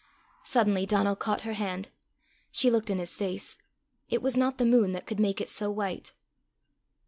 [0.41, 1.89] Suddenly Donal caught her hand.
[2.51, 3.55] She looked in his face.
[4.09, 6.11] It was not the moon that could make it so white.